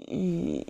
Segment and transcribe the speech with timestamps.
[0.08, 0.64] Good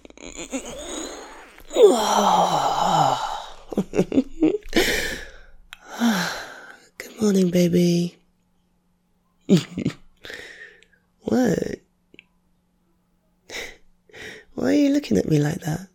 [7.20, 8.16] morning, baby.
[11.21, 11.58] what?
[14.54, 15.87] Why are you looking at me like that?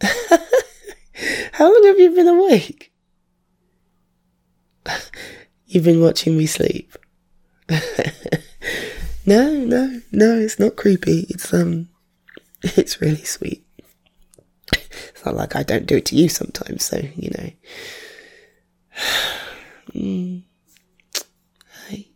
[1.52, 2.92] How long have you been awake?
[5.66, 6.96] You've been watching me sleep.
[9.26, 11.26] No, no, no, it's not creepy.
[11.30, 11.88] It's um
[12.62, 13.64] it's really sweet.
[15.10, 17.50] It's not like I don't do it to you sometimes, so you know.
[19.94, 20.42] Mm.
[21.88, 22.08] Hey.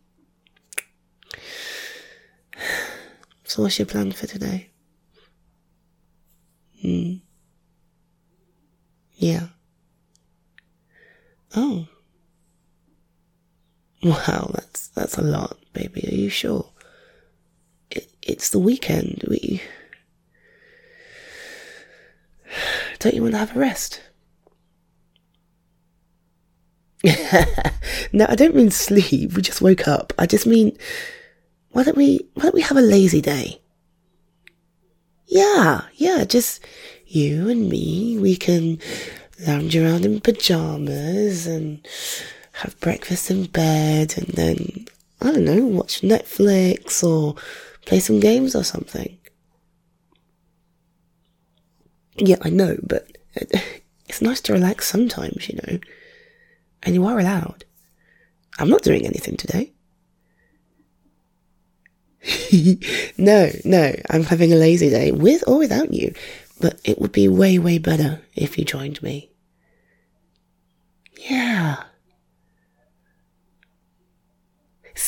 [3.45, 4.69] So what's your plan for today?
[6.81, 7.13] Hmm.
[9.15, 9.47] Yeah.
[11.55, 11.87] Oh.
[14.03, 16.07] Wow, that's that's a lot, baby.
[16.11, 16.69] Are you sure?
[18.21, 19.23] It, it's the weekend.
[19.29, 19.61] We
[22.99, 24.01] don't you want to have a rest?
[28.11, 29.33] no, I don't mean sleep.
[29.33, 30.11] We just woke up.
[30.17, 30.77] I just mean,
[31.71, 33.61] why don't we why don't we have a lazy day?
[35.27, 36.65] Yeah, yeah, just
[37.05, 38.17] you and me.
[38.19, 38.79] We can
[39.47, 41.85] lounge around in pajamas and
[42.53, 44.87] have breakfast in bed and then,
[45.21, 47.35] I don't know, watch Netflix or
[47.89, 49.17] play some games or something.
[52.17, 53.17] Yeah, I know, but
[54.07, 55.79] it's nice to relax sometimes, you know.
[56.83, 57.65] And you are allowed.
[58.59, 59.73] I'm not doing anything today.
[63.17, 66.13] no, no, I'm having a lazy day with or without you,
[66.61, 69.31] but it would be way, way better if you joined me.
[71.17, 71.85] Yeah.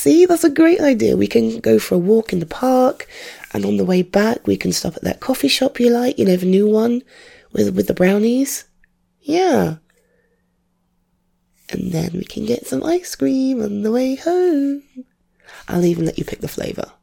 [0.01, 1.15] See, that's a great idea.
[1.15, 3.07] We can go for a walk in the park,
[3.53, 6.25] and on the way back, we can stop at that coffee shop you like, you
[6.25, 7.03] know, the new one
[7.51, 8.65] with, with the brownies.
[9.21, 9.75] Yeah.
[11.69, 14.81] And then we can get some ice cream on the way home.
[15.67, 16.93] I'll even let you pick the flavour.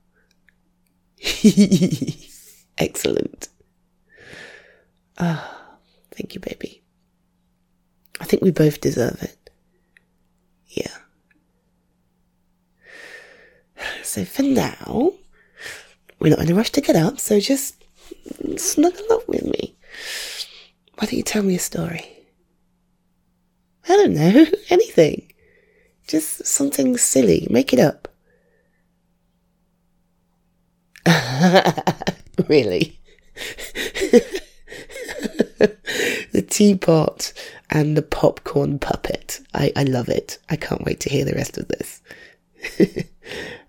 [2.78, 3.48] Excellent.
[5.18, 5.76] Ah,
[6.10, 6.82] thank you, baby.
[8.18, 9.50] I think we both deserve it.
[10.66, 10.96] Yeah.
[14.08, 15.12] So for now,
[16.18, 17.84] we're not in a rush to get up, so just
[18.56, 19.76] snuggle up with me.
[20.94, 22.08] Why don't you tell me a story?
[23.86, 25.30] I don't know, anything.
[26.06, 27.46] Just something silly.
[27.50, 28.08] Make it up.
[32.48, 32.98] really?
[36.32, 37.34] the teapot
[37.68, 39.40] and the popcorn puppet.
[39.52, 40.38] I, I love it.
[40.48, 42.00] I can't wait to hear the rest of this.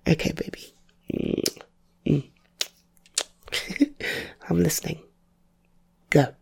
[0.10, 0.74] Okay, baby.
[1.14, 1.62] Mm.
[2.06, 3.96] Mm.
[4.50, 5.02] I'm listening.
[6.10, 6.34] Go.